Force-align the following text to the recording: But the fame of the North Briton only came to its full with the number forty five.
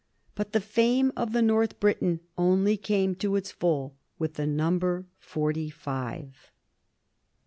But 0.33 0.51
the 0.51 0.59
fame 0.59 1.11
of 1.15 1.31
the 1.31 1.43
North 1.43 1.79
Briton 1.79 2.21
only 2.35 2.75
came 2.75 3.13
to 3.17 3.35
its 3.35 3.51
full 3.51 3.93
with 4.17 4.33
the 4.33 4.47
number 4.47 5.05
forty 5.19 5.69
five. 5.69 6.49